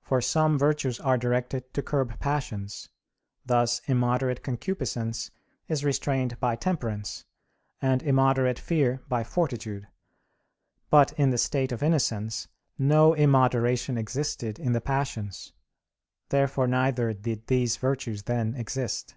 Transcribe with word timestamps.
For 0.00 0.20
some 0.20 0.56
virtues 0.56 1.00
are 1.00 1.18
directed 1.18 1.74
to 1.74 1.82
curb 1.82 2.20
passions: 2.20 2.88
thus 3.44 3.80
immoderate 3.88 4.40
concupiscence 4.44 5.32
is 5.66 5.84
restrained 5.84 6.38
by 6.38 6.54
temperance, 6.54 7.24
and 7.80 8.00
immoderate 8.00 8.60
fear 8.60 9.02
by 9.08 9.24
fortitude. 9.24 9.88
But 10.88 11.10
in 11.14 11.30
the 11.30 11.36
state 11.36 11.72
of 11.72 11.82
innocence 11.82 12.46
no 12.78 13.12
immoderation 13.14 13.98
existed 13.98 14.60
in 14.60 14.70
the 14.70 14.80
passions. 14.80 15.52
Therefore 16.28 16.68
neither 16.68 17.12
did 17.12 17.48
these 17.48 17.76
virtues 17.76 18.22
then 18.22 18.54
exist. 18.54 19.16